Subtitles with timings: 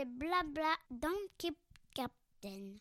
[0.00, 0.72] Les blabla
[1.36, 1.58] Keep
[1.92, 2.80] Captain.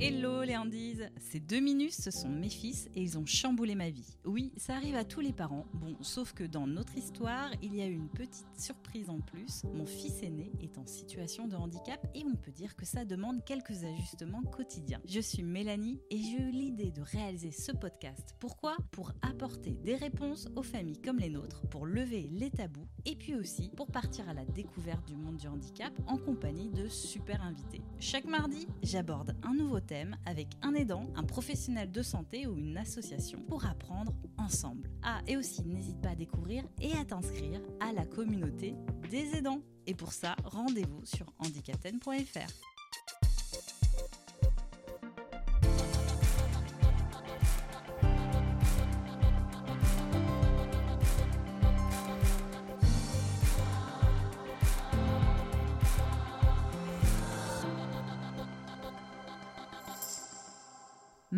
[0.00, 3.90] Hello les Andies Ces deux minus, ce sont mes fils et ils ont chamboulé ma
[3.90, 4.16] vie.
[4.24, 5.66] Oui, ça arrive à tous les parents.
[5.74, 9.64] Bon, sauf que dans notre histoire, il y a eu une petite surprise en plus.
[9.74, 13.44] Mon fils aîné est en situation de handicap et on peut dire que ça demande
[13.44, 15.00] quelques ajustements quotidiens.
[15.04, 18.36] Je suis Mélanie et j'ai eu l'idée de réaliser ce podcast.
[18.38, 18.76] Pourquoi?
[18.92, 23.34] Pour apporter des réponses aux familles comme les nôtres, pour lever les tabous et puis
[23.34, 27.82] aussi pour partir à la découverte du monde du handicap en compagnie de super invités.
[27.98, 29.80] Chaque mardi, j'aborde un nouveau
[30.26, 34.90] avec un aidant, un professionnel de santé ou une association pour apprendre ensemble.
[35.02, 38.74] Ah, et aussi, n'hésite pas à découvrir et à t'inscrire à la communauté
[39.10, 39.62] des aidants.
[39.86, 42.77] Et pour ça, rendez-vous sur handicapten.fr.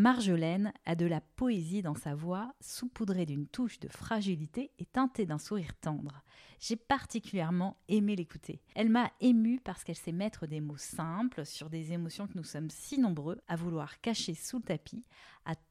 [0.00, 5.26] Marjolaine a de la poésie dans sa voix, saupoudrée d'une touche de fragilité et teintée
[5.26, 6.22] d'un sourire tendre.
[6.58, 8.62] J'ai particulièrement aimé l'écouter.
[8.74, 12.44] Elle m'a émue parce qu'elle sait mettre des mots simples sur des émotions que nous
[12.44, 15.04] sommes si nombreux à vouloir cacher sous le tapis,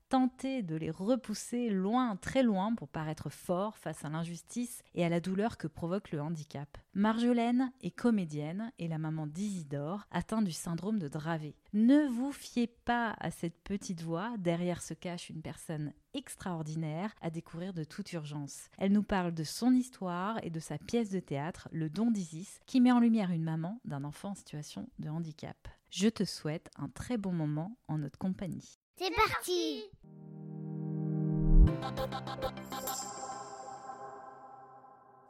[0.09, 5.09] tenter de les repousser loin, très loin pour paraître fort face à l'injustice et à
[5.09, 6.77] la douleur que provoque le handicap.
[6.95, 11.55] Marjolaine est comédienne et la maman d'Isidore, atteint du syndrome de Dravet.
[11.73, 17.29] Ne vous fiez pas à cette petite voix, derrière se cache une personne extraordinaire à
[17.29, 18.69] découvrir de toute urgence.
[18.79, 22.59] Elle nous parle de son histoire et de sa pièce de théâtre, Le Don d'Isis,
[22.65, 25.67] qui met en lumière une maman d'un enfant en situation de handicap.
[25.91, 28.79] Je te souhaite un très bon moment en notre compagnie.
[29.01, 29.89] C'est parti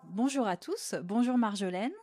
[0.06, 1.94] Bonjour à tous, bonjour Marjolaine.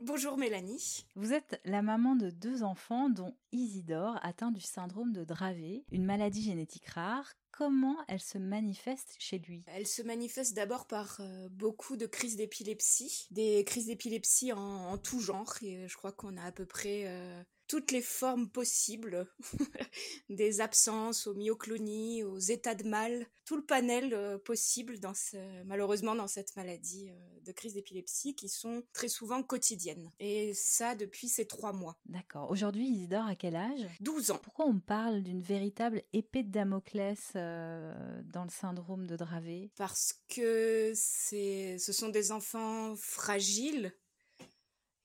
[0.00, 1.06] Bonjour Mélanie.
[1.14, 6.04] Vous êtes la maman de deux enfants dont Isidore atteint du syndrome de Dravet, une
[6.04, 7.32] maladie génétique rare.
[7.52, 9.64] Comment elle se manifeste chez lui?
[9.66, 14.98] Elle se manifeste d'abord par euh, beaucoup de crises d'épilepsie, des crises d'épilepsie en, en,
[14.98, 18.48] tout genre, et euh, je crois qu'on a à peu près euh, toutes les formes
[18.48, 19.30] possibles,
[20.30, 25.36] des absences aux myoclonies, aux états de mal, tout le panel euh, possible dans ce,
[25.64, 30.10] malheureusement dans cette maladie euh, de crise d'épilepsie qui sont très souvent quotidiennes.
[30.18, 31.98] Et ça depuis ces trois mois.
[32.06, 32.50] D'accord.
[32.50, 33.86] Aujourd'hui, Isidore a quel âge?
[34.00, 34.40] 12 ans.
[34.42, 39.70] Pourquoi on parle d'une véritable épée de Damoclès euh, dans le syndrome de Dravet?
[39.76, 43.92] Parce que ce sont des enfants fragiles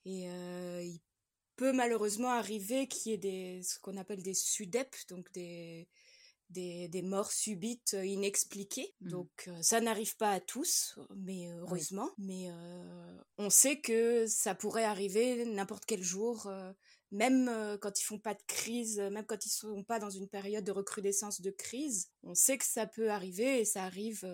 [0.05, 0.27] et
[0.81, 1.01] ils
[1.63, 5.87] peut malheureusement arriver qu'il y ait des, ce qu'on appelle des SUDEP, donc des,
[6.49, 8.93] des, des morts subites euh, inexpliquées.
[8.99, 9.09] Mhm.
[9.09, 12.09] Donc euh, ça n'arrive pas à tous, mais heureusement.
[12.17, 16.73] Mais euh, on sait que ça pourrait arriver n'importe quel jour, euh,
[17.11, 20.65] même quand ils font pas de crise, même quand ils sont pas dans une période
[20.65, 22.09] de recrudescence de crise.
[22.23, 24.25] On sait que ça peut arriver et ça arrive.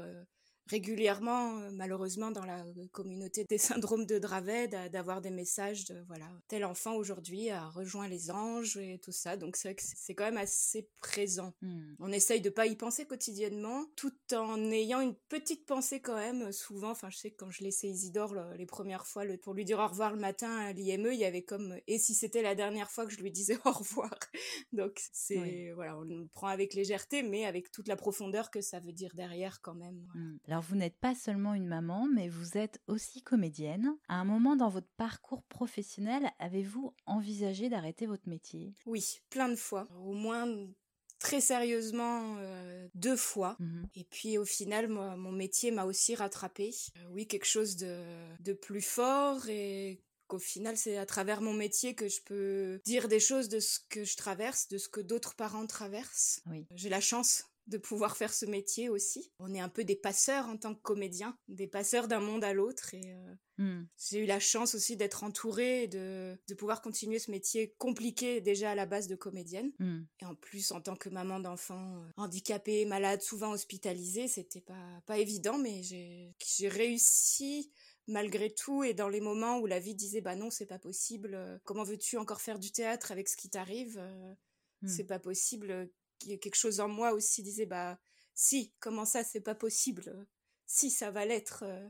[0.70, 5.86] Régulièrement, euh, malheureusement, dans la euh, communauté des syndromes de Dravet, d'a- d'avoir des messages
[5.86, 9.36] de voilà, tel enfant aujourd'hui a rejoint les anges et tout ça.
[9.38, 11.54] Donc c'est vrai que c'est quand même assez présent.
[11.62, 11.94] Hmm.
[12.00, 16.52] On essaye de pas y penser quotidiennement, tout en ayant une petite pensée quand même.
[16.52, 19.54] Souvent, enfin, je sais que quand je laissais Isidore le- les premières fois le- pour
[19.54, 22.42] lui dire au revoir le matin à l'IME, il y avait comme et si c'était
[22.42, 24.12] la dernière fois que je lui disais au revoir?
[24.74, 25.72] Donc c'est Oui.
[25.72, 29.12] voilà, on le prend avec légèreté, mais avec toute la profondeur que ça veut dire
[29.16, 30.00] derrière quand même.
[30.06, 30.20] voilà.
[30.28, 30.38] Hmm.
[30.48, 33.96] Alors vous n'êtes pas seulement une maman, mais vous êtes aussi comédienne.
[34.08, 38.74] À un moment dans votre parcours professionnel, avez-vous envisagé d'arrêter votre métier?
[38.86, 39.88] Oui, plein de fois.
[40.06, 40.48] Au moins
[41.20, 43.58] très sérieusement euh, deux fois.
[43.60, 43.88] Mhm.
[43.96, 46.74] Et puis au final, moi, mon métier m'a aussi rattrapé.
[46.98, 48.02] Euh, oui, quelque chose de,
[48.40, 53.08] de plus fort et qu'au final, c'est à travers mon métier que je peux dire
[53.08, 56.42] des choses de ce que je traverse, de ce que d'autres parents traversent.
[56.50, 56.66] Oui.
[56.76, 59.32] J'ai la chance de pouvoir faire ce métier aussi.
[59.40, 62.54] On est un peu des passeurs en tant que comédien, des passeurs d'un monde à
[62.54, 63.88] l'autre et euh, Mm.
[63.98, 68.40] j'ai eu la chance aussi d'être entourée et de, de pouvoir continuer ce métier compliqué
[68.40, 69.74] déjà à la base de comédienne.
[69.80, 70.00] Mm.
[70.22, 75.02] Et en plus, en tant que maman d'enfants euh, handicapés, malades, souvent hospitalisés, c'était pas,
[75.06, 76.34] pas évident, mais j'ai
[76.70, 77.70] réussi
[78.08, 81.36] malgré tout et dans les moments où la vie disait bah non, c'est pas possible,
[81.36, 84.34] euh, comment veux-tu encore faire du théâtre avec ce qui t'arrive euh,
[84.82, 84.88] Mm.
[84.88, 85.90] C'est pas possible.
[86.20, 88.00] Quelque chose en moi aussi disait bah
[88.36, 90.26] si, comment ça, c'est pas possible?
[90.66, 91.64] Si, ça va l'être.
[91.64, 91.90] euh.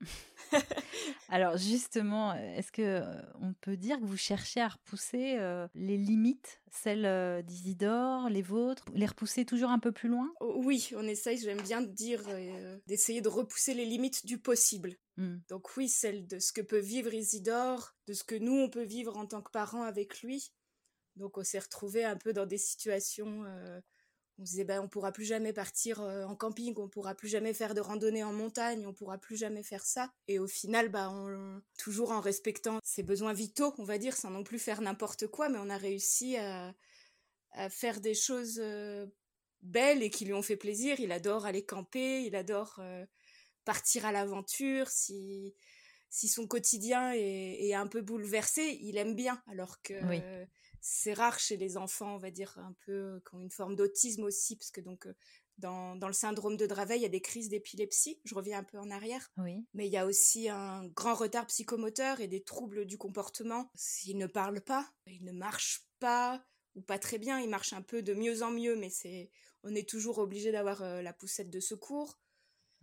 [1.28, 3.02] Alors justement, est-ce que
[3.40, 8.42] on peut dire que vous cherchez à repousser euh, les limites, celles euh, d'Isidore, les
[8.42, 10.32] vôtres, les repousser toujours un peu plus loin?
[10.40, 14.96] Oh, Oui, on essaye, j'aime bien dire, euh, d'essayer de repousser les limites du possible.
[15.16, 15.36] Mm.
[15.48, 18.84] Donc oui, celle de ce que peut vivre Isidore, de ce que nous, on peut
[18.84, 20.52] vivre en tant que parents avec lui.
[21.16, 23.44] Donc on s'est retrouvés un peu dans des situations...
[23.44, 23.80] euh,
[24.38, 27.28] on se disait, ben, on pourra plus jamais partir euh, en camping, on pourra plus
[27.28, 30.12] jamais faire de randonnée en montagne, on pourra plus jamais faire ça.
[30.26, 31.12] Et au final, bah,
[31.78, 35.48] toujours en respectant ses besoins vitaux, on va dire, sans non plus faire n'importe quoi,
[35.48, 36.74] mais on a réussi à,
[37.70, 39.06] faire des choses euh,
[39.62, 40.98] belles et qui lui ont fait plaisir.
[40.98, 42.80] Il adore aller camper, il adore
[43.64, 44.88] partir à l'aventure.
[44.88, 45.54] Si,
[46.10, 49.40] si son quotidien est, un peu bouleversé, il aime bien.
[49.46, 49.94] Alors que.
[50.86, 54.24] C'est rare chez les enfants, on va dire, un peu, qui ont une forme d'autisme
[54.24, 55.14] aussi, parce que donc, euh,
[55.56, 58.20] dans, dans le syndrome de Dravet, il y a des crises d'épilepsie.
[58.24, 59.32] Je reviens un peu en arrière.
[59.38, 59.64] Oui.
[59.72, 63.70] Mais il y a aussi un grand retard psychomoteur et des troubles du comportement.
[63.74, 66.44] S'il ne parle pas, il ne marche pas,
[66.74, 69.30] ou pas très bien, il marche un peu de mieux en mieux, mais c'est,
[69.62, 72.20] on est toujours obligé d'avoir euh, la poussette de secours.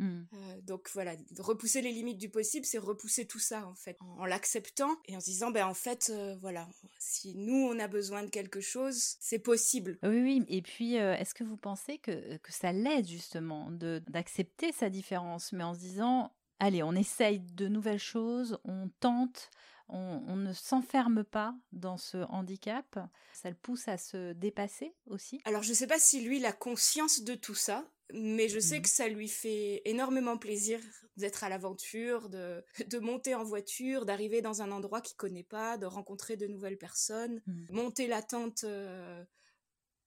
[0.02, 0.24] Mm.
[0.34, 4.22] Euh, donc voilà, repousser les limites du possible, c'est repousser tout ça en fait, en,
[4.22, 6.68] en l'acceptant et en se disant, ben en fait, euh, voilà,
[6.98, 10.00] si nous on a besoin de quelque chose, c'est possible.
[10.02, 10.46] Oui, oui.
[10.50, 14.90] Et puis, euh, est-ce que vous pensez que, que ça l'aide justement de d'accepter sa
[14.90, 19.52] différence, mais en se disant, allez, on essaye de nouvelles choses, on tente,
[19.88, 23.00] on, on ne s'enferme pas dans ce handicap.
[23.34, 25.42] Ça le pousse à se dépasser aussi?
[25.46, 28.82] Alors je sais pas si lui il a conscience de tout ça, mais je sais
[28.82, 28.82] Mhm.
[28.82, 30.80] que ça lui fait énormément plaisir
[31.18, 35.78] d'être à l'aventure, de, de monter en voiture, d'arriver dans un endroit qu'il connaît pas,
[35.78, 37.70] de rencontrer de nouvelles personnes, Mhm.
[37.70, 39.24] monter la tente euh,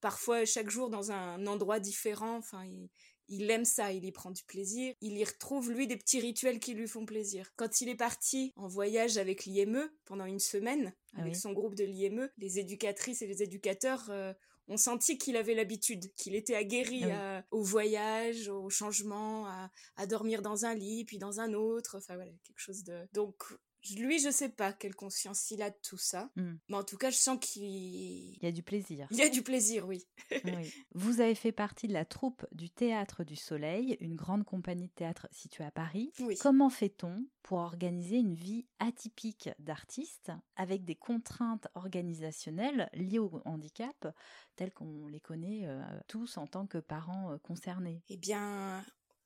[0.00, 2.36] parfois chaque jour dans un endroit différent.
[2.36, 2.90] Enfin, il,
[3.28, 4.94] il aime ça, il y prend du plaisir.
[5.00, 7.50] Il y retrouve, lui, des petits rituels qui lui font plaisir.
[7.56, 11.36] Quand il est parti en voyage avec l'IME pendant une semaine, Ah avec oui.
[11.36, 14.34] son groupe de l'IME, les éducatrices et les éducateurs euh,
[14.68, 17.12] ont senti qu'il avait l'habitude, qu'il était aguerri Ah oui.
[17.12, 21.96] à- au voyage, au changement, à, à dormir dans un lit, puis dans un autre.
[21.98, 23.06] Enfin voilà, quelque chose de...
[23.12, 23.44] Donc
[23.90, 26.30] lui, je sais pas quelle conscience il a de tout ça.
[26.36, 26.54] Mm.
[26.68, 29.06] Mais en tout cas, je sens qu'il Il y a du plaisir.
[29.10, 30.06] il y a du plaisir, oui.
[30.30, 30.72] Oui.
[30.94, 34.92] Vous avez fait partie de la troupe du Théâtre du Soleil, une grande compagnie de
[34.92, 36.12] théâtre située à Paris.
[36.20, 36.36] Oui.
[36.40, 44.08] Comment fait-on pour organiser une vie atypique d'artiste avec des contraintes organisationnelles liées au handicap
[44.56, 48.02] telles qu'on les connaît euh, tous en tant que parents euh, concernés?
[48.08, 48.84] Eh bien,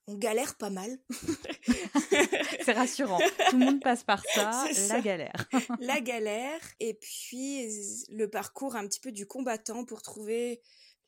[0.08, 0.98] on galère pas mal.
[2.64, 3.18] C'est rassurant.
[3.50, 5.00] Tout le monde passe par ça, la ça.
[5.00, 5.48] galère.
[5.80, 7.68] la galère et puis
[8.10, 10.60] le parcours un petit peu du combattant pour trouver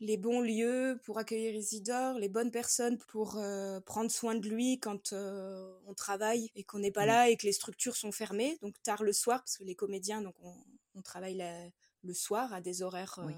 [0.02, 4.78] les bons lieux pour accueillir Isidore, les bonnes personnes pour euh, prendre soin de lui
[4.80, 7.08] quand euh, on travaille et qu'on n'est pas Mm.
[7.08, 10.22] là et que les structures sont fermées, donc tard le soir, parce que les comédiens,
[10.22, 10.54] donc on,
[10.94, 11.66] on travaille la-
[12.02, 13.34] le soir à des horaires euh, Oui.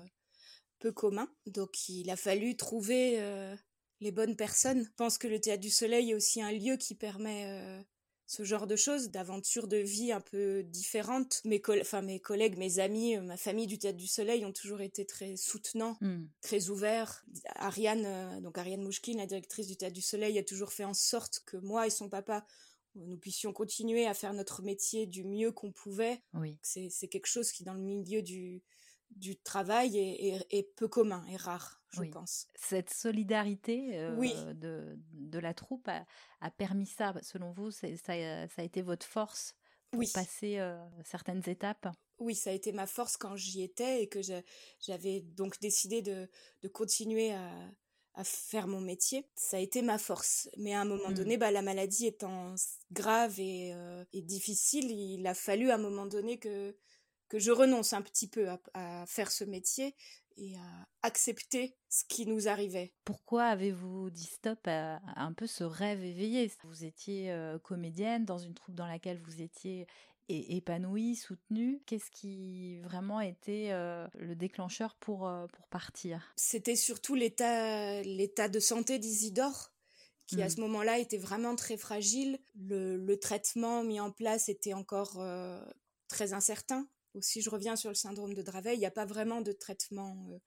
[0.78, 1.28] peu communs.
[1.46, 3.16] Donc il a fallu trouver
[4.02, 4.84] les bonnes personnes.
[4.84, 7.82] Je pense que le Théâtre du Soleil est aussi un lieu qui permet euh,
[8.26, 11.40] ce genre de choses, d'aventures de vie un peu différentes.
[11.44, 14.80] Mes, enfin, mes collègues, mes amis, euh, ma famille du Théâtre du Soleil ont toujours
[14.80, 16.24] été très soutenants, Hmm.
[16.40, 17.24] très ouverts.
[17.56, 20.94] Ariane, euh, donc Ariane Mouchkine, la directrice du Théâtre du Soleil, a toujours fait en
[20.94, 22.46] sorte que moi et son papa,
[22.96, 26.20] euh, nous puissions continuer à faire notre métier du mieux qu'on pouvait.
[26.34, 26.58] Oui.
[26.62, 28.62] C'est quelque chose qui, dans le milieu du,
[29.16, 32.10] du travail, est, est- est peu commun, est rare, je Oui.
[32.10, 32.46] pense.
[32.54, 34.34] Cette solidarité euh, Oui.
[34.54, 36.06] de, de la troupe a,
[36.40, 37.14] a permis ça.
[37.22, 39.54] Selon vous, ça, a- ça a été votre force
[39.90, 40.10] pour Oui.
[40.12, 41.88] passer euh, certaines étapes?
[42.18, 44.20] Oui, ça a été ma force quand j'y étais et que
[44.80, 46.28] j'avais donc décidé de,
[46.62, 47.50] de continuer à,
[48.14, 49.26] à faire mon métier.
[49.34, 50.48] Ça a été ma force.
[50.56, 51.14] Mais à un moment Mm.
[51.14, 52.54] donné, bah, la maladie étant
[52.90, 56.76] grave et, euh, et difficile, il a fallu à un moment donné que,
[57.32, 59.94] que je renonce un petit peu à, à faire ce métier
[60.36, 62.92] et à accepter ce qui nous arrivait.
[63.06, 66.52] Pourquoi avez-vous dit stop à, un peu ce rêve éveillé?
[66.64, 69.86] Vous étiez euh, comédienne dans une troupe dans laquelle vous étiez
[70.28, 71.80] épanouie, soutenue.
[71.86, 76.34] Qu'est-ce qui vraiment était euh, le déclencheur pour, euh, pour partir?
[76.36, 79.72] C'était surtout l'état, de santé d'Isidore
[80.26, 82.38] qui à ce moment-là était vraiment très fragile.
[82.54, 85.22] Le, le, traitement mis en place était encore
[86.08, 86.86] très incertain.
[87.14, 90.40] Aussi, je reviens sur le syndrome de Dravet, il n'y a pas vraiment de traitement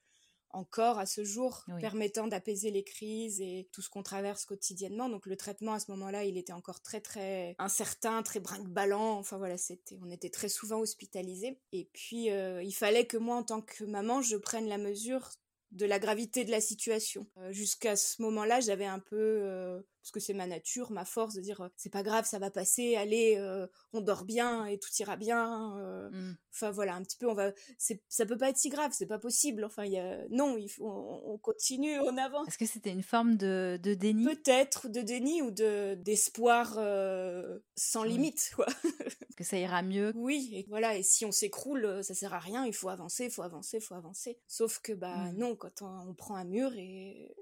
[0.55, 5.09] encore à ce jour permettant d'apaiser les crises et tout ce qu'on traverse quotidiennement.
[5.09, 9.17] Donc le traitement à ce moment-là, il était encore très très incertain, très brinque-ballant.
[9.17, 11.59] Enfin voilà, c'était, on était très souvent hospitalisés.
[11.73, 15.29] Et puis euh, il fallait que moi, en tant que maman, je prenne la mesure
[15.71, 17.27] de la gravité de la situation.
[17.37, 21.33] Euh, jusqu'à ce moment-là, j'avais un peu euh, parce que c'est ma nature, ma force
[21.33, 24.91] de dire c'est pas grave, ça va passer, allez, euh, on dort bien et tout
[24.99, 25.79] ira bien.
[25.79, 26.11] Euh.
[26.11, 26.37] Mmh.
[26.53, 29.17] Enfin voilà, un petit peu, on va, ça peut pas être si grave, c'est pas
[29.17, 29.63] possible.
[29.63, 32.47] Enfin, y a, non, il faut, on, continue, on avance.
[32.47, 34.25] Est-ce que c'était une forme de, de déni?
[34.25, 38.67] Peut-être de déni ou de d'espoir euh, sans limite, quoi.
[39.37, 40.11] que ça ira mieux.
[40.15, 40.95] Oui, et voilà.
[40.97, 42.63] Et si on s'écroule, ça sert à rien.
[42.67, 44.37] Il faut avancer, il faut avancer, il faut avancer.
[44.47, 45.37] Sauf que bah mmh.
[45.37, 47.35] non, quand on, on prend un mur et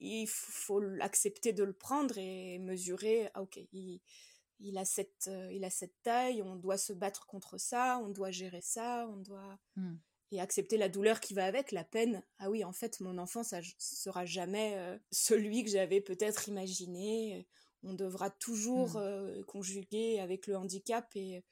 [0.00, 5.64] il faut l'accepter de le prendre et mesurer, ah ok, il, a cette, euh, il
[5.64, 9.58] a cette taille, on doit se battre contre ça, on doit gérer ça, on doit...
[9.76, 9.96] Hmm.
[10.32, 12.22] Et accepter la douleur qui va avec, la peine.
[12.38, 17.48] Ah oui, en fait, mon enfant, ça sera jamais euh, celui que j'avais peut-être imaginé.
[17.82, 18.98] On devra toujours hmm.
[18.98, 21.42] euh, conjuguer avec le handicap et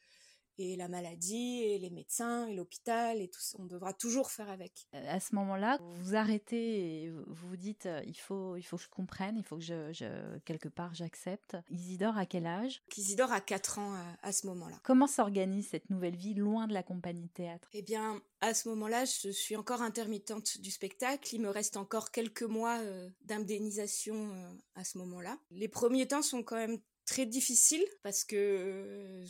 [0.59, 3.57] et la maladie et les médecins et l'hôpital et tout ça.
[3.61, 4.87] On devra toujours faire avec.
[4.95, 8.63] Euh, à ce moment-là, vous vous arrêtez et vous vous dites euh, il faut il
[8.63, 11.57] faut que je comprenne, il faut que je, quelque part j'accepte.
[11.71, 12.83] Isidore à quel âge?
[12.97, 14.77] Isidore a 4 ans à, ce moment-là.
[14.83, 17.69] Comment s'organise cette nouvelle vie loin de la compagnie de théâtre?
[17.73, 21.35] Eh bien, à ce moment-là, je suis encore intermittente du spectacle.
[21.35, 24.33] Il me reste encore quelques mois euh, d'indemnisation
[24.75, 25.39] à ce moment-là.
[25.51, 29.25] Les premiers temps sont quand même très difficiles parce que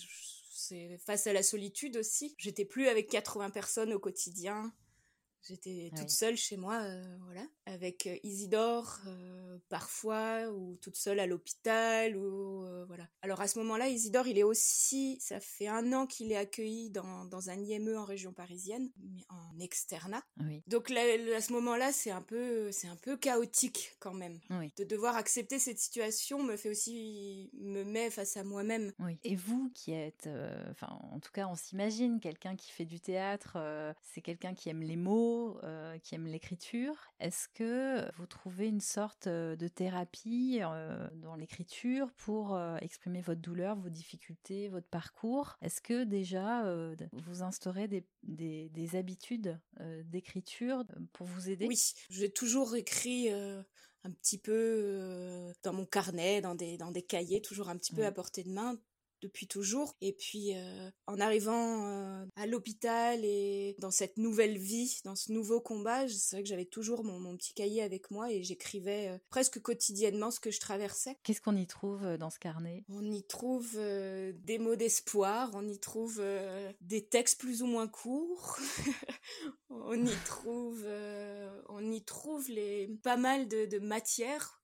[1.04, 2.34] face à la solitude aussi.
[2.38, 4.72] J'étais plus avec 80 personnes au quotidien.
[5.47, 11.21] J'étais toute seule chez moi, euh, voilà, avec euh, Isidore euh, parfois, ou toute seule
[11.21, 13.09] à l'hôpital, ou voilà.
[13.23, 16.90] Alors à ce moment-là, Isidore, il est aussi, ça fait un an qu'il est accueilli
[16.90, 20.23] dans, dans, un IME en région parisienne, mais en externat.
[20.66, 21.00] Donc là,
[21.37, 24.38] à ce moment-là, c'est un peu, c'est un peu chaotique quand même.
[24.76, 28.92] De devoir accepter cette situation me fait aussi, me met face à moi-même.
[29.25, 30.28] Et vous qui êtes,
[30.71, 33.57] enfin, en tout cas, on s'imagine quelqu'un qui fait du théâtre,
[34.02, 35.27] c'est quelqu'un qui aime les mots
[35.62, 37.12] euh, qui aime l'écriture.
[37.20, 43.76] Est-ce que vous trouvez une sorte de thérapie euh, dans l'écriture pour exprimer votre douleur,
[43.76, 45.56] vos difficultés, votre parcours?
[45.62, 46.64] Est-ce que déjà
[47.12, 49.58] vous instaurez des, des, habitudes
[50.04, 51.66] d'écriture pour vous aider?
[51.66, 51.78] Oui,
[52.11, 57.68] j'ai toujours écrit un petit peu dans mon carnet, dans des, dans des cahiers, toujours
[57.68, 58.78] un petit peu à portée de main
[59.20, 59.96] depuis toujours.
[60.00, 65.32] Et puis euh, en arrivant euh, à l'hôpital et dans cette nouvelle vie, dans ce
[65.32, 69.18] nouveau combat, c'est vrai que j'avais toujours mon, petit cahier avec moi et j'écrivais euh,
[69.28, 71.16] presque quotidiennement ce que je traversais.
[71.22, 72.84] Qu'est-ce qu'on y trouve dans ce carnet?
[72.88, 76.22] On y trouve des mots d'espoir, on y trouve
[76.80, 78.58] des textes plus ou moins courts,
[79.70, 80.87] on y trouve,
[81.68, 84.58] on y trouve les pas mal de, de matières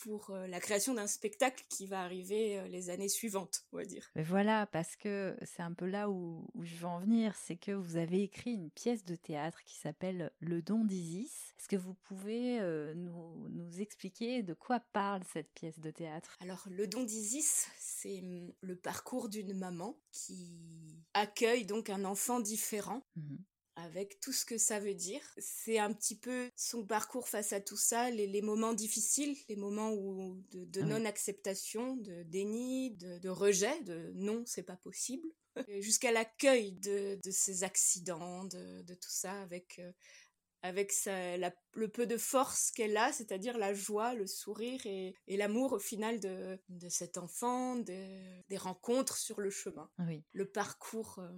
[0.00, 3.84] pour euh, la création d'un spectacle qui va arriver euh, les années suivantes, on va
[3.84, 4.10] dire.
[4.14, 7.72] Mais voilà, parce que c'est un peu là où, je veux en venir, c'est que
[7.72, 11.54] vous avez écrit une pièce de théâtre qui s'appelle Le don d'Isis.
[11.58, 16.36] Est-ce que vous pouvez euh, nous, nous, expliquer de quoi parle cette pièce de théâtre?
[16.40, 22.40] Alors, Le don d'Isis, c'est hum, le parcours d'une maman qui accueille donc un enfant
[22.40, 23.02] différent.
[23.16, 23.36] Mmh
[23.84, 25.22] avec tout ce que ça veut dire.
[25.38, 29.92] C'est un petit peu son parcours face à tout ça, les, moments difficiles, les moments
[29.92, 35.28] où, de, non-acceptation, de déni, de, rejet, de non, c'est pas possible,
[35.80, 39.92] jusqu'à l'accueil de, ces accidents, de, tout ça, avec, euh,
[40.62, 40.92] avec
[41.74, 46.20] le peu de force qu'elle a, c'est-à-dire la joie, le sourire et, l'amour au final
[46.20, 46.58] de,
[46.88, 49.90] cet enfant, des rencontres sur le chemin,
[50.32, 51.28] le parcours euh,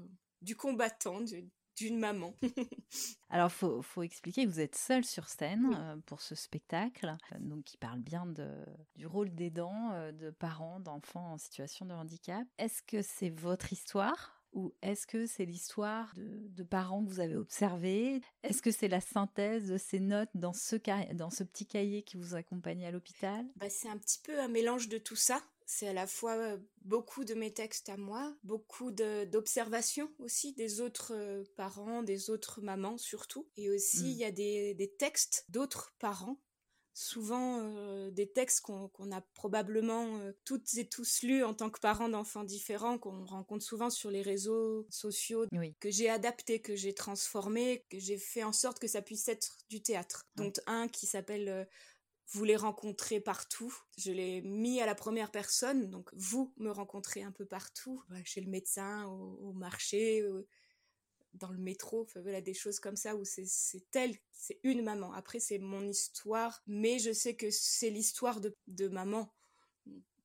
[0.43, 1.49] du combattant, du,
[1.83, 2.35] d'une maman.
[3.31, 7.39] Alors, faut, faut expliquer que vous êtes seule sur scène euh, pour ce spectacle, euh,
[7.41, 8.49] donc qui parle bien de,
[8.95, 12.47] du rôle d'aidant, euh, de parents, d'enfants en situation de handicap.
[12.59, 17.37] Est-ce que c'est votre histoire ou est-ce que c'est l'histoire de, parents que vous avez
[17.37, 18.21] observés?
[18.43, 20.77] Est-ce que c'est la synthèse de ces notes dans ce,
[21.15, 23.47] dans ce petit cahier qui vous accompagne à l'hôpital?
[23.57, 25.41] Bah, C'est un petit peu un mélange de tout ça
[25.75, 30.83] C'est à la fois euh, beaucoup de mes textes à moi, beaucoup d'observations aussi des
[30.83, 33.49] autres euh, parents, des autres mamans surtout.
[33.57, 34.21] Et aussi, il Mm.
[34.21, 36.39] y a des, des textes d'autres parents
[36.95, 41.71] souvent euh, des textes qu'on qu'on a probablement euh, toutes et tous lus en tant
[41.71, 45.75] que parents d'enfants différents, qu'on rencontre souvent sur les réseaux sociaux, Oui.
[45.81, 49.57] que j'ai adapté, que j'ai transformé, que j'ai fait en sorte que ça puisse être
[49.71, 50.27] du théâtre.
[50.37, 51.65] Dont un qui s'appelle euh,
[52.29, 53.75] Vous les rencontrez partout.
[53.99, 58.25] Je l'ai mis à la première personne, donc vous me rencontrez un peu partout, Voilà,
[58.25, 60.47] chez le médecin, au, marché, au-
[61.35, 63.47] dans le métro, voilà des choses comme ça où c'est
[63.95, 65.13] elle, c'est une maman.
[65.15, 69.33] Après c'est mon histoire, mais je sais que c'est l'histoire de maman,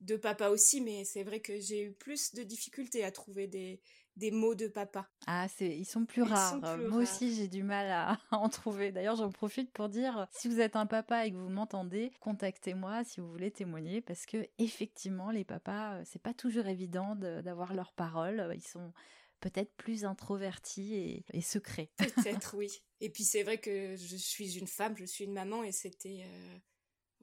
[0.02, 3.82] de papa aussi, mais c'est vrai que j'ai eu plus de difficultés à trouver des,
[4.18, 5.08] des mots de papa.
[5.28, 6.76] Ah, c'est, ils sont plus Ils sont rares.
[6.76, 7.00] plus Moi rares.
[7.04, 8.92] aussi, j'ai du mal à, en trouver.
[8.92, 13.04] D'ailleurs, j'en profite pour dire, si vous êtes un papa et que vous m'entendez, contactez-moi
[13.04, 17.42] si vous voulez témoigner, parce que effectivement, les papas, euh, c'est pas toujours évident de-
[17.42, 18.52] d'avoir leurs paroles.
[18.56, 18.92] Ils sont
[19.40, 21.92] peut-être plus introvertis et, et secrets.
[21.98, 22.82] Peut-être oui.
[23.00, 26.24] Et puis c'est vrai que je suis une femme, je suis une maman et c'était,
[26.26, 26.58] euh,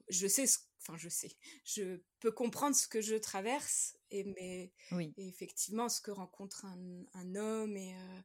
[0.08, 1.32] je sais, ce- enfin je sais,
[1.64, 5.14] je peux comprendre ce que je traverse et mais Oui.
[5.16, 8.20] Et effectivement, ce que rencontre un, un homme et, euh,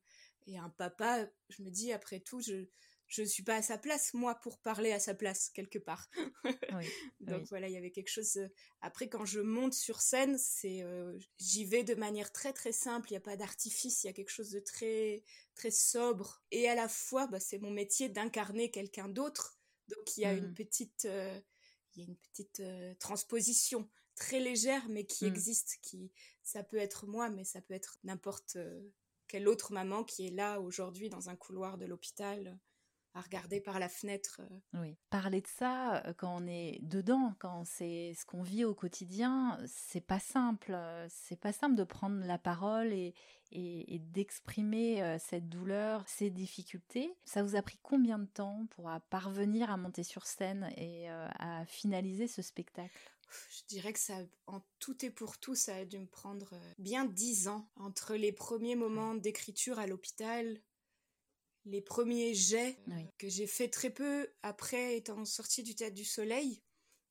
[0.48, 2.68] et un papa, je me dis, après tout, je
[3.08, 6.10] je suis pas à sa place, moi, pour parler à sa place, quelque part.
[6.72, 6.96] Oui.
[7.20, 7.50] Donc Oui.
[7.50, 8.38] voilà, il y avait quelque chose...
[8.38, 8.50] euh,
[8.82, 13.10] Après, quand je monte sur scène, c'est euh, j'y vais de manière très très simple,
[13.10, 15.24] il n'y a pas d'artifice, il y a quelque chose de très
[15.56, 16.44] très sobre.
[16.52, 19.60] Et à la fois, bah, c'est mon métier d'incarner quelqu'un d'autre.
[19.88, 20.54] Donc il y a une Mm.
[20.54, 21.06] petite...
[21.06, 21.40] euh,
[22.00, 25.30] y a une petite euh, transposition très légère, mais qui Mm.
[25.30, 26.12] existe, qui
[26.44, 28.82] ça peut être moi, mais ça peut être n'importe euh,
[29.28, 32.58] quelle autre maman qui est là aujourd'hui dans un couloir de l'hôpital
[33.14, 34.42] à regarder par la fenêtre.
[34.42, 34.80] euh.
[34.82, 34.98] Oui.
[35.10, 39.58] Parler de ça, euh, quand on est dedans, quand c'est ce qu'on vit au quotidien,
[39.66, 40.74] c'est pas simple.
[40.74, 43.14] euh, C'est pas simple de prendre la parole et,
[43.52, 47.14] et, et d'exprimer cette douleur, ces difficultés.
[47.26, 51.66] Ça vous a pris combien de temps pour parvenir à monter sur scène et à
[51.66, 53.12] finaliser ce spectacle?
[53.52, 57.06] Je dirais que ça, en tout et pour tout, ça a dû me prendre bien
[57.06, 60.60] dix ans entre les premiers moments d'écriture à l'hôpital,
[61.66, 63.06] les premiers jets Oui.
[63.18, 66.62] que j'ai fait très peu après étant sortie du Théâtre du Soleil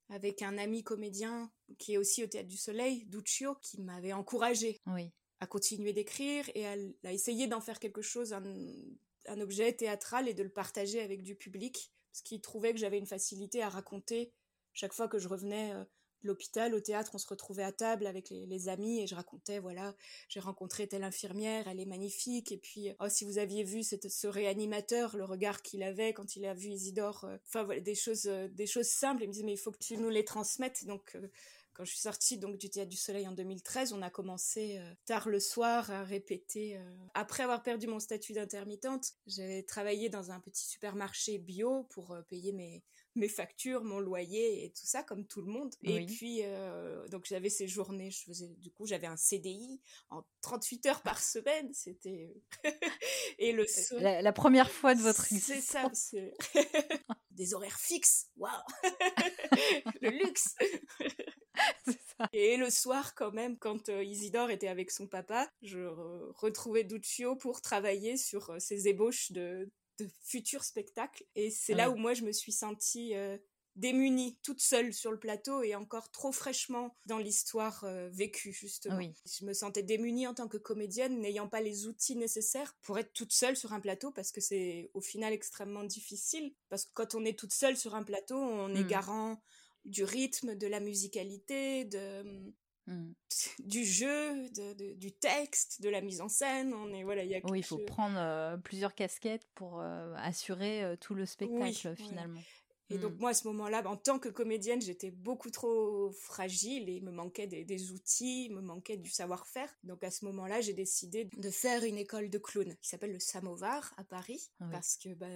[0.09, 4.81] avec un ami comédien qui est aussi au Théâtre du Soleil, Duccio, qui m'avait encouragée
[4.87, 5.11] Oui.
[5.41, 8.43] à continuer d'écrire et à, à essayer d'en faire quelque chose, un,
[9.27, 12.99] un objet théâtral et de le partager avec du public, parce qu'il trouvait que j'avais
[12.99, 14.33] une facilité à raconter.
[14.73, 15.85] Chaque fois que je revenais euh,
[16.23, 19.95] l'hôpital au théâtre, on se retrouvait à table avec les, amis et je racontais, voilà,
[20.29, 24.27] j'ai rencontré telle infirmière, elle est magnifique, et puis, oh, si vous aviez vu ce
[24.27, 28.27] réanimateur, le regard qu'il avait quand il a vu Isidore, euh, enfin voilà, des choses,
[28.27, 30.85] euh, des choses simples, il me disait, mais il faut que tu nous les transmettes,
[30.87, 31.15] donc...
[31.15, 31.29] euh,
[31.75, 35.29] quand je suis sortie donc du Théâtre du Soleil en 2013, on a commencé tard
[35.29, 36.77] le soir à répéter.
[37.15, 42.51] Après avoir perdu mon statut d'intermittente, j'avais travaillé dans un petit supermarché bio pour payer
[42.51, 42.83] mes,
[43.19, 45.75] mes factures, mon loyer et tout ça, comme tout le monde.
[45.83, 50.23] Et puis, euh, donc j'avais ces journées, je faisais, du coup, j'avais un CDI en
[50.43, 52.35] 38 heures par semaine, c'était...
[53.39, 54.01] et le soir...
[54.01, 56.09] La, la première fois de votre C'est ça, existence.
[56.11, 56.35] c'est...
[57.31, 58.51] Des horaires fixes, waouh
[60.03, 60.55] Le luxe
[62.19, 62.29] ça.
[62.33, 66.85] Et le soir, quand même, quand euh, Isidore était avec son papa, je re- retrouvais
[66.85, 71.25] Duccio pour travailler sur euh, ses ébauches de, de futurs spectacles.
[71.35, 73.39] Et c'est là où moi, je me suis sentie euh,
[73.77, 78.97] démunie, toute seule sur le plateau et encore trop fraîchement dans l'histoire euh, vécue, justement.
[78.97, 79.15] Oui.
[79.25, 83.13] Je me sentais démunie en tant que comédienne, n'ayant pas les outils nécessaires pour être
[83.13, 86.55] toute seule sur un plateau, parce que c'est au final extrêmement difficile.
[86.69, 88.89] Parce que quand on est toute seule sur un plateau, on est Mm.
[88.89, 89.41] garant
[89.85, 92.53] du rythme, de la musicalité, de,
[92.89, 93.13] Mm.
[93.61, 96.73] du jeu, de, de- du texte, de la mise en scène.
[96.75, 100.15] On est voilà, il y a Oui, il faut prendre euh, plusieurs casquettes pour euh,
[100.17, 102.41] assurer euh, tout le spectacle finalement.
[102.91, 103.19] Et donc Mm.
[103.19, 107.11] moi à ce moment-là, en tant que comédienne, j'étais beaucoup trop fragile et il me
[107.11, 109.69] manquait des, des outils, il me manquait du savoir-faire.
[109.85, 113.19] Donc à ce moment-là, j'ai décidé de faire une école de clown qui s'appelle le
[113.19, 114.69] Samovar à Paris Oui.
[114.73, 115.27] parce que bah,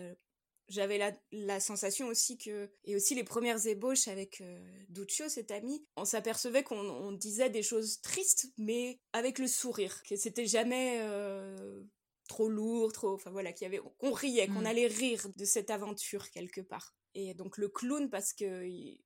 [0.73, 4.59] j'avais la, la sensation aussi que et aussi les premières ébauches avec euh,
[4.89, 10.03] Duccio, cet ami, on s'apercevait qu'on on disait des choses tristes mais avec le sourire,
[10.05, 11.83] que c'était jamais euh,
[12.29, 14.67] trop lourd, trop, enfin voilà, qu'il y avait, qu'on riait, qu'on Mm.
[14.67, 16.95] allait rire de cette aventure quelque part.
[17.15, 19.03] Et donc le clown parce que il-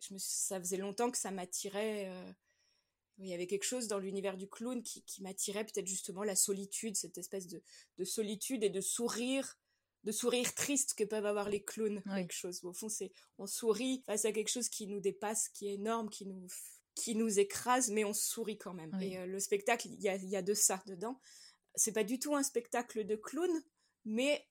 [0.00, 2.08] je me, ça faisait longtemps que ça m'attirait.
[2.10, 2.32] euh,
[3.18, 6.36] il y avait quelque chose dans l'univers du clown qui, qui m'attirait peut-être justement la
[6.36, 7.62] solitude, cette espèce de,
[7.96, 9.58] de solitude et de sourire,
[10.06, 12.00] de sourire triste que peuvent avoir les clowns.
[12.06, 12.14] Oui.
[12.14, 12.64] Quelque chose.
[12.64, 16.08] Au fond, c'est on sourit face à quelque chose qui nous dépasse, qui est énorme,
[16.08, 16.46] qui nous
[16.94, 18.90] qui nous écrase, mais on sourit quand même.
[18.98, 19.08] Oui.
[19.08, 21.20] Et euh, le spectacle, il y a, y a de ça dedans.
[21.74, 23.50] C'est pas du tout un spectacle de clown,
[24.06, 24.46] mais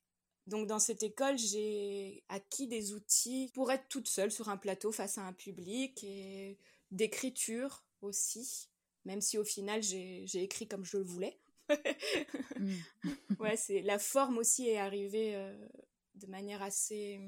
[0.46, 4.92] donc dans cette école, j'ai acquis des outils pour être toute seule sur un plateau
[4.92, 6.60] face à un public et
[6.92, 8.70] d'écriture aussi,
[9.06, 11.40] même si au final j'ai écrit comme je le voulais.
[12.58, 12.76] Mm.
[13.40, 15.54] ouais, c'est la forme aussi est arrivée euh,
[16.16, 17.20] de manière assez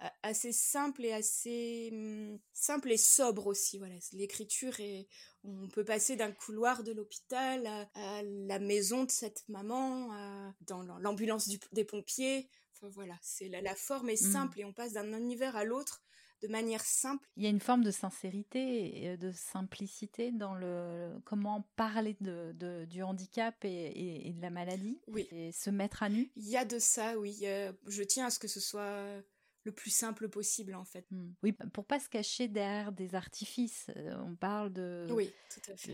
[0.00, 3.78] a- assez simple et assez hum, simple et sobre aussi.
[3.78, 5.06] Voilà, l'écriture et
[5.44, 10.54] on peut passer d'un couloir de l'hôpital à, à la maison de cette maman, à-
[10.62, 12.48] dans l'am- l'ambulance des pompiers.
[12.76, 14.32] Enfin voilà, c'est la, la forme est Mm.
[14.32, 16.02] simple et on passe d'un univers à l'autre
[16.42, 17.26] de manière simple.
[17.36, 22.52] Il y a une forme de sincérité et de simplicité dans le comment parler de,
[22.54, 25.26] de- du handicap et, et- et de la maladie Oui.
[25.30, 26.30] et se mettre à nu.
[26.36, 27.38] Il y a de ça, oui.
[27.44, 29.22] euh, je tiens à ce que ce soit
[29.64, 31.06] le plus simple possible en fait.
[31.10, 31.32] Mm.
[31.42, 33.86] Oui, pour pas se cacher derrière des artifices.
[33.96, 35.32] Euh, On parle de Oui,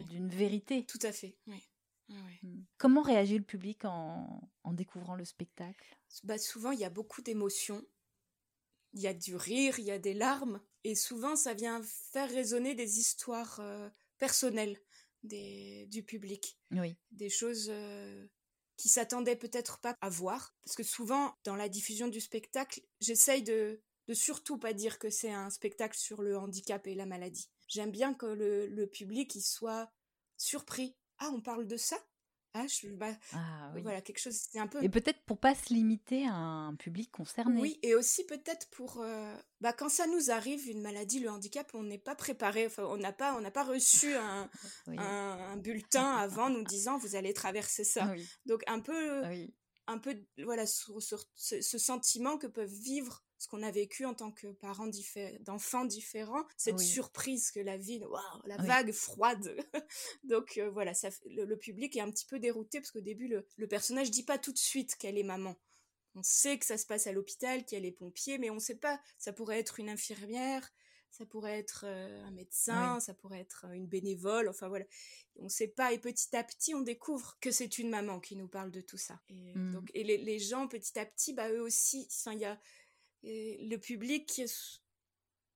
[0.08, 0.84] d'une vérité.
[0.86, 1.62] Tout à fait, oui.
[2.08, 2.38] Ouais, ouais.
[2.42, 2.64] Mm.
[2.78, 5.96] Comment réagit le public en, en découvrant le spectacle?
[6.24, 7.84] Bah, souvent, il y a beaucoup d'émotions.
[8.92, 10.60] Il y a du rire, il y a des larmes.
[10.84, 14.80] Et souvent, ça vient faire résonner des histoires euh, personnelles
[15.22, 16.58] des, du public.
[16.72, 16.96] Oui.
[17.10, 18.26] Des choses euh,
[18.76, 20.56] qui s'attendaient peut-être pas à voir.
[20.64, 25.10] Parce que souvent, dans la diffusion du spectacle, j'essaye de, de surtout pas dire que
[25.10, 27.50] c'est un spectacle sur le handicap et la maladie.
[27.68, 29.92] J'aime bien que le, le public il soit
[30.36, 30.96] surpris.
[31.18, 31.96] Ah, on parle de ça?
[32.52, 33.82] Ah, je, bah, Ah oui.
[33.82, 37.10] voilà, quelque chose, c'est un peu Et peut-être pour pas se limiter à un public
[37.12, 37.60] concerné.
[37.60, 41.70] Oui, et aussi peut-être pour euh, bah, quand ça nous arrive une maladie, le handicap,
[41.74, 42.66] on n'est pas préparé.
[42.66, 44.50] Enfin, on n'a pas, on n'a pas reçu un,
[44.88, 44.96] Oui.
[44.98, 48.10] un, un bulletin avant nous disant vous allez traverser ça.
[48.12, 48.28] Oui.
[48.46, 49.22] Donc un peu,
[49.86, 54.04] un peu, voilà, sur, sur ce, ce sentiment que peuvent vivre ce qu'on a vécu
[54.04, 56.86] en tant que parents diffé- d'enfants différents, cette Oui.
[56.86, 58.66] surprise que la vie, waouh, la Oui.
[58.66, 59.56] vague froide.
[60.24, 63.28] Donc euh, voilà, ça, le, le public est un petit peu dérouté parce qu'au début
[63.28, 65.56] le, le personnage dit pas tout de suite qu'elle est maman.
[66.14, 69.00] On sait que ça se passe à l'hôpital, qu'elle est pompier, mais on sait pas.
[69.16, 70.70] Ça pourrait être une infirmière,
[71.10, 74.48] ça pourrait être euh, un médecin, ça pourrait être euh, une bénévole.
[74.48, 74.84] Enfin voilà,
[75.36, 75.92] on sait pas.
[75.92, 78.98] Et petit à petit, on découvre que c'est une maman qui nous parle de tout
[78.98, 79.20] ça.
[79.28, 79.72] Et Mm.
[79.72, 82.60] donc, et les, les gens petit à petit, bah eux aussi, il y a
[83.22, 84.42] et le public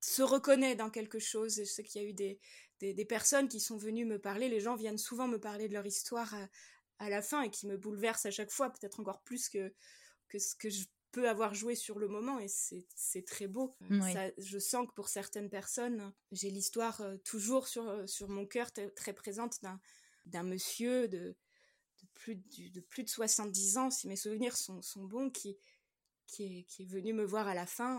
[0.01, 1.55] se reconnaît dans quelque chose.
[1.57, 2.39] Je sais qu'il y a eu des,
[2.79, 4.49] des, des personnes qui sont venues me parler.
[4.49, 6.47] Les gens viennent souvent me parler de leur histoire à,
[6.99, 9.73] à la fin et qui me bouleversent à chaque fois, peut-être encore plus que,
[10.27, 12.39] que ce que je peux avoir joué sur le moment.
[12.39, 13.75] Et c'est très beau.
[13.89, 14.13] Oui.
[14.13, 18.45] Ça- je sens que pour certaines personnes, j'ai l'histoire euh, toujours sur, euh, sur mon
[18.45, 19.79] cœur, très, présente d'un
[20.25, 21.17] d'un monsieur de,
[22.01, 25.55] de, plus de, de plus de 70 ans, si mes souvenirs sont, sont bons, qui,
[26.27, 27.97] qui est, qui est venu me voir à la fin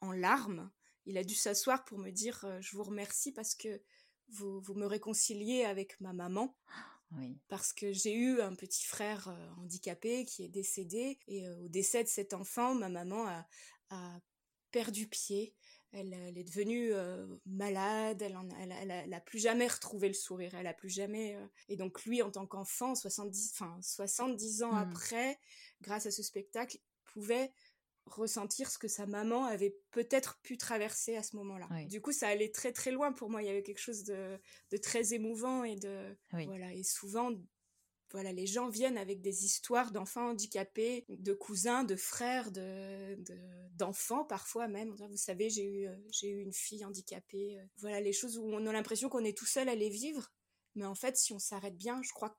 [0.00, 0.70] en, en larmes.
[1.06, 3.82] Il a dû s'asseoir pour me dire euh, je vous remercie parce que
[4.28, 6.56] vous, vous me réconciliez avec ma maman
[7.14, 7.38] Oui.
[7.48, 11.68] parce que j'ai eu un petit frère euh, handicapé qui est décédé et euh, au
[11.68, 13.46] décès de cet enfant, ma maman a,
[13.90, 14.20] a
[14.70, 15.54] perdu pied.
[15.94, 16.90] Elle, elle est devenue
[17.44, 20.54] malade, elle, en a, elle, a- elle a- elle a plus jamais retrouvé le sourire,
[20.54, 21.38] elle a plus jamais...
[21.68, 24.78] Et donc lui, en tant qu'enfant, 70, enfin, 70 ans Mm.
[24.78, 25.38] après,
[25.82, 26.78] grâce à ce spectacle,
[27.12, 27.52] pouvait
[28.06, 31.68] ressentir ce que sa maman avait peut-être pu traverser à ce moment-là.
[31.70, 31.86] Oui.
[31.86, 33.42] Du coup, ça allait très très loin pour moi.
[33.42, 34.38] Il y avait quelque chose de,
[34.70, 36.46] de très émouvant et de Oui.
[36.46, 36.72] voilà.
[36.74, 37.30] Et souvent,
[38.10, 43.68] voilà, les gens viennent avec des histoires d'enfants handicapés, de cousins, de frères, de de-
[43.76, 44.90] d'enfants parfois même.
[44.90, 47.58] Vous savez, j'ai eu j'ai eu une fille handicapée.
[47.58, 47.64] euh.
[47.78, 50.30] Voilà, les choses où on a l'impression qu'on est tout seul à les vivre.
[50.74, 52.36] Mais en fait, si on s'arrête bien, je crois que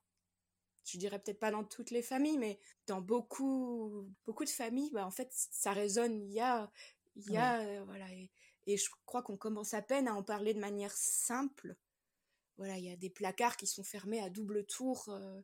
[0.86, 5.06] je dirais peut-être pas dans toutes les familles, mais dans beaucoup, beaucoup de familles, bah,
[5.06, 6.22] en fait, ça résonne.
[6.22, 6.72] Il y a,
[7.16, 8.32] il y a, euh, voilà, et,
[8.68, 11.76] et je crois qu'on commence à peine à en parler de manière simple.
[12.58, 15.42] Voilà, il y a des placards qui sont fermés à double tour euh,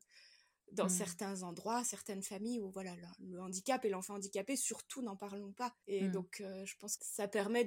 [0.72, 0.90] dans Mm.
[0.90, 5.52] certains endroits, certaines familles où voilà, le, le handicap et l'enfant handicapé, surtout, n'en parlons
[5.54, 5.76] pas.
[5.88, 6.10] Et Mm.
[6.10, 7.66] donc, euh, je pense que ça permet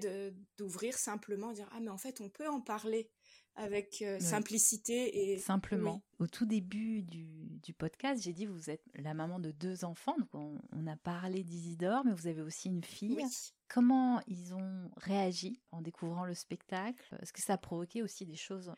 [0.56, 3.10] d'ouvrir simplement, dire ah mais en fait, on peut en parler
[3.56, 4.24] avec euh, Oui.
[4.24, 6.02] simplicité et Simplement.
[6.18, 7.26] Au tout début du,
[7.62, 10.16] du podcast, j'ai dit vous êtes la maman de deux enfants.
[10.18, 13.16] Donc on, on a parlé d'Isidore, mais vous avez aussi une fille.
[13.16, 13.52] Oui.
[13.68, 17.16] Comment ils ont réagi en découvrant le spectacle?
[17.22, 18.72] Est-ce que ça a provoqué aussi des choses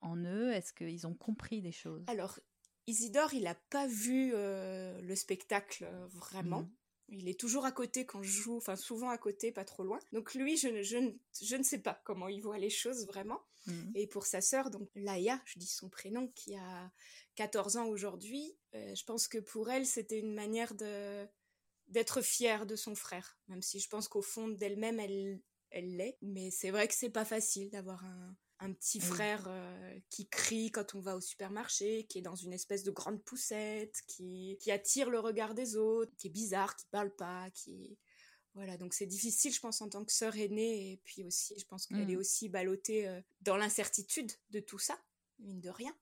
[0.00, 0.52] en eux?
[0.52, 2.04] Est-ce qu'ils ont compris des choses?
[2.08, 2.38] Alors,
[2.86, 6.60] Isidore, il n'a pas vu euh, le spectacle euh, vraiment.
[6.62, 6.70] Mhm.
[7.08, 9.98] Il est toujours à côté quand je joue, enfin souvent à côté, pas trop loin.
[10.12, 11.12] Donc lui, je, ne- je, ne-
[11.42, 13.40] je ne sais pas comment il voit les choses vraiment.
[13.66, 13.92] Mhm.
[13.94, 16.90] Et pour sa sœur, donc Laïa, je dis son prénom, qui a
[17.36, 21.26] 14 ans aujourd'hui, euh, je pense que pour elle, c'était une manière de
[21.88, 25.40] d'être fière de son frère, même si je pense qu'au fond d'elle-même, elle
[25.70, 26.16] elle l'est.
[26.22, 29.48] Mais c'est vrai que c'est pas facile d'avoir un, un petit frère
[30.10, 34.02] qui crie quand on va au supermarché, qui est dans une espèce de grande poussette,
[34.06, 37.98] qui, qui attire le regard des autres, qui est bizarre, qui parle pas, qui
[38.54, 41.66] voilà, donc c'est difficile, je pense, en tant que sœur aînée, et puis aussi, je
[41.66, 42.20] pense qu'elle est mmh.
[42.20, 44.96] aussi ballottée dans l'incertitude de tout ça,
[45.40, 45.94] mine de rien.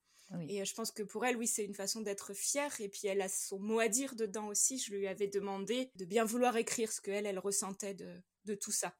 [0.47, 2.73] Et je pense que pour elle, oui, c'est une façon d'être fière.
[2.81, 4.79] Et puis elle a son mot à dire dedans aussi.
[4.79, 8.71] Je lui avais demandé de bien vouloir écrire ce qu'elle, elle ressentait de, de tout
[8.71, 8.95] ça.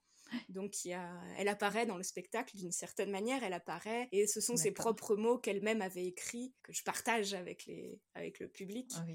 [0.50, 4.28] Donc il y a, elle apparaît dans le spectacle d'une certaine manière, elle apparaît et
[4.28, 8.48] ce sont ses propres mots qu'elle-même avait écrits que je partage avec les avec le
[8.48, 8.92] public.
[8.96, 9.06] Ah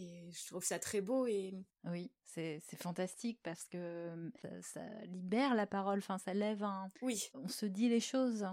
[0.00, 5.54] et je trouve ça très beau et oui, c'est fantastique parce que ça, ça, libère
[5.56, 6.92] la parole, enfin ça lève un.
[7.02, 7.30] Oui.
[7.34, 8.46] On se dit les choses.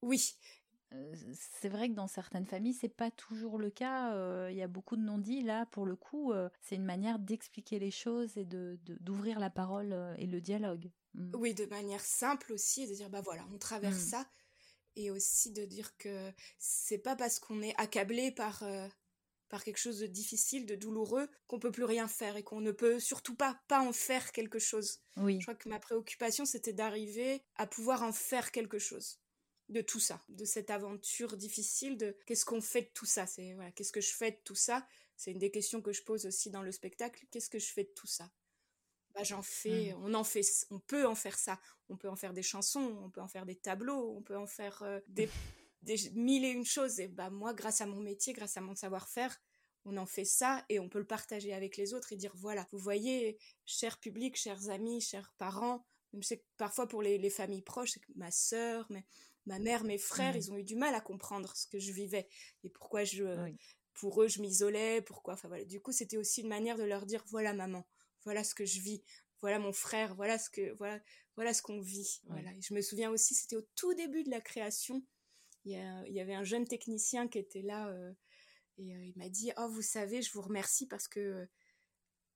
[0.00, 0.38] Oui,
[1.32, 4.48] c'est vrai que dans certaines familles, c'est pas toujours le cas.
[4.48, 5.42] Il y a beaucoup de non-dits.
[5.42, 9.94] Là, pour le coup, c'est une manière d'expliquer les choses et de d'ouvrir la parole
[10.16, 10.90] et le dialogue.
[11.14, 11.32] Mmh.
[11.34, 14.10] Oui, de manière simple aussi, de dire bah voilà, on traverse mmh.
[14.10, 14.30] ça,
[14.96, 18.64] et aussi de dire que c'est pas parce qu'on est accablé par
[19.48, 22.72] par quelque chose de difficile, de douloureux, qu'on peut plus rien faire et qu'on ne
[22.72, 25.00] peut surtout pas pas en faire quelque chose.
[25.16, 25.40] Oui.
[25.40, 29.20] Je crois que ma préoccupation c'était d'arriver à pouvoir en faire quelque chose
[29.68, 33.52] de tout ça, de cette aventure difficile, de qu'est-ce qu'on fait de tout ça, c'est
[33.54, 36.24] voilà, qu'est-ce que je fais de tout ça, c'est une des questions que je pose
[36.26, 38.30] aussi dans le spectacle, qu'est-ce que je fais de tout ça?
[39.14, 40.02] Bah, j'en fais, mmh.
[40.04, 43.10] on en fait, on peut en faire ça, on peut en faire des chansons, on
[43.10, 45.28] peut en faire des tableaux, on peut en faire euh, des,
[45.82, 48.74] des mille et une choses, et bah moi, grâce à mon métier, grâce à mon
[48.74, 49.40] savoir-faire,
[49.84, 52.66] on en fait ça et on peut le partager avec les autres et dire voilà,
[52.72, 57.62] vous voyez, cher public, chers amis, chers parents, même que parfois pour les, les familles
[57.62, 59.04] proches, ma sœur, mais
[59.46, 60.38] ma mère, mes frères, mmh.
[60.38, 62.28] ils ont eu du mal à comprendre ce que je vivais
[62.64, 63.24] et pourquoi je,
[63.94, 65.34] pour eux, je m'isolais, pourquoi.
[65.34, 65.64] Enfin voilà.
[65.64, 67.86] Du coup, c'était aussi une manière de leur dire voilà maman,
[68.24, 69.02] voilà ce que je vis,
[69.40, 71.00] voilà mon frère, voilà ce que voilà
[71.36, 72.20] voilà ce qu'on vit.
[72.26, 72.52] Voilà.
[72.52, 75.04] Et je me souviens aussi, c'était au tout début de la création.
[75.64, 78.12] Il y, avait un jeune technicien qui était là euh,
[78.78, 81.46] et euh, il m'a dit oh vous savez, je vous remercie parce que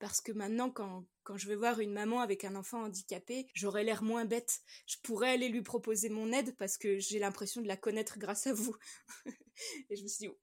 [0.02, 3.84] parce que maintenant, quand, quand je vais voir une maman avec un enfant handicapé, j'aurais
[3.84, 4.58] l'air moins bête.
[4.84, 8.48] Je pourrais aller lui proposer mon aide parce que j'ai l'impression de la connaître grâce
[8.48, 8.74] à vous.
[9.90, 10.34] et je me suis dit,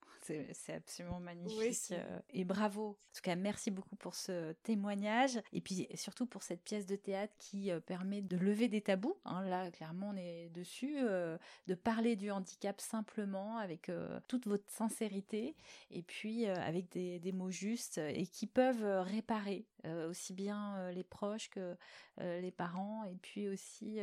[0.53, 1.91] c'est absolument magnifique.
[1.91, 2.89] Euh, et bravo.
[2.89, 5.39] En tout cas, merci beaucoup pour ce témoignage.
[5.53, 9.15] Et puis surtout pour cette pièce de théâtre qui euh, permet de lever des tabous.
[9.25, 9.43] Hein.
[9.43, 10.97] là, clairement, on est dessus.
[10.99, 11.37] Euh,
[11.67, 13.91] de parler du handicap simplement, avec
[14.27, 15.55] toute votre sincérité.
[15.91, 21.49] Et puis avec des, des, mots justes et qui peuvent réparer aussi bien les proches
[21.49, 21.75] que
[22.17, 23.03] les parents.
[23.05, 23.99] Et puis aussi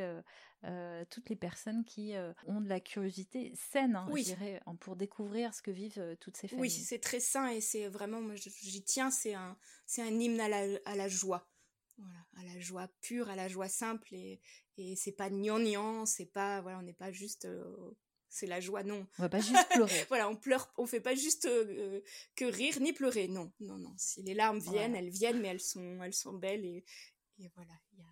[0.64, 4.96] euh, toutes les personnes qui euh, ont de la curiosité saine, hein, je dirais, pour
[4.96, 6.62] découvrir ce que vivent euh, toutes ces familles.
[6.62, 10.40] Oui, c'est très sain et c'est vraiment, moi j'y tiens, c'est un, c'est un hymne
[10.40, 11.48] à la, à la joie.
[11.98, 14.40] Voilà, à la joie pure, à la joie simple et,
[14.76, 17.46] et c'est pas gnangnan, c'est pas, voilà, on n'est pas juste
[18.28, 19.06] c'est la joie, non.
[19.18, 20.04] On va pas juste pleurer.
[20.08, 23.94] voilà, on pleure, on fait pas juste que rire ni pleurer, non, non, non.
[23.96, 26.84] Si les larmes viennent, elles viennent, mais elles sont, elles sont belles et,
[27.38, 28.06] et voilà, il y a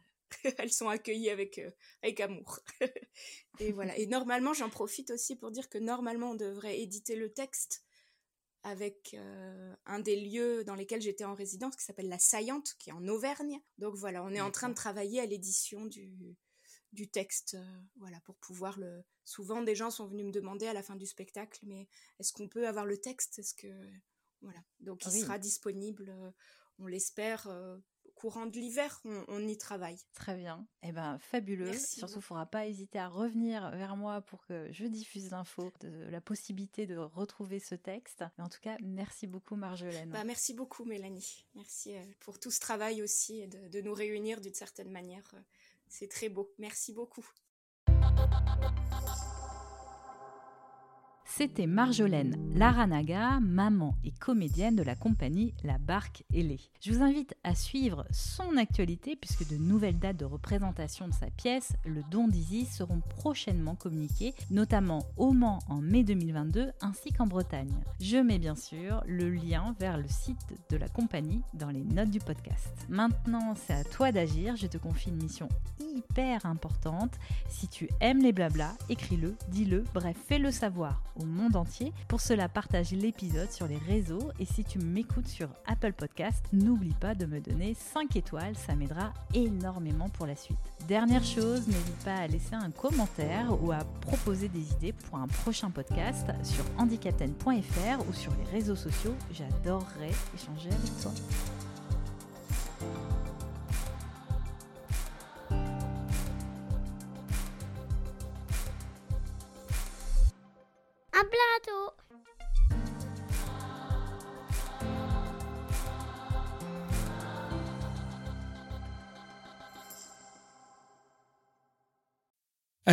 [0.59, 1.71] elles sont accueillies avec, euh,
[2.03, 2.61] avec amour.
[3.59, 3.97] et voilà.
[3.99, 7.85] Et normalement, j'en profite aussi pour dire que normalement, on devrait éditer le texte
[8.63, 12.91] avec euh, un des lieux dans lesquels j'étais en résidence qui s'appelle La Saillante, qui
[12.91, 13.61] est en Auvergne.
[13.79, 16.37] Donc voilà, on est en train de travailler à l'édition du,
[16.95, 19.05] du texte, euh, voilà, pour pouvoir le.
[19.25, 22.49] Souvent, des gens sont venus me demander à la fin du spectacle, mais est-ce qu'on
[22.49, 23.39] peut avoir le texte?
[23.39, 23.69] Est-ce que
[24.41, 26.15] voilà, donc il sera disponible,
[26.79, 27.49] on l'espère,
[28.15, 29.99] courant de l'hiver, on, y travaille.
[30.15, 30.67] Très bien.
[30.83, 31.77] Eh ben, fabuleux.
[31.77, 35.73] Surtout, il ne faudra pas hésiter à revenir vers moi pour que je diffuse l'info
[35.81, 38.25] de la possibilité de retrouver ce texte.
[38.39, 40.11] Mais en tout cas, merci beaucoup, Marjolaine.
[40.11, 41.45] Bah, merci beaucoup, Mélanie.
[41.55, 45.35] Merci euh, pour tout ce travail aussi et de nous réunir d'une certaine manière.
[45.97, 46.53] C'est très beau.
[46.59, 47.25] Merci beaucoup.
[51.37, 56.61] C'était Marjolaine Laranaga, maman et comédienne de la compagnie La Barque Ailée.
[56.81, 61.27] Je vous invite à suivre son actualité puisque de nouvelles dates de représentation de sa
[61.31, 67.27] pièce, Le Don d'Izzy, seront prochainement communiquées, notamment au Mans en mai 2022 ainsi qu'en
[67.27, 67.83] Bretagne.
[67.99, 72.11] Je mets bien sûr le lien vers le site de la compagnie dans les notes
[72.11, 72.87] du podcast.
[72.89, 74.55] Maintenant, c'est à toi d'agir.
[74.55, 75.49] Je te confie une mission
[75.81, 77.19] hyper importante.
[77.49, 81.93] Si tu aimes les blablas, écris-le, dis-le, bref, fais-le savoir monde entier.
[82.09, 86.95] Pour cela, partage l'épisode sur les réseaux et si tu m'écoutes sur Apple Podcast, n'oublie
[86.95, 90.59] pas de me donner 5 étoiles, ça m'aidera énormément pour la suite.
[90.89, 95.27] Dernière chose, n'hésite pas à laisser un commentaire ou à proposer des idées pour un
[95.27, 99.15] prochain podcast sur handicapten.fr ou sur les réseaux sociaux.
[99.33, 101.13] J'adorerais échanger avec toi.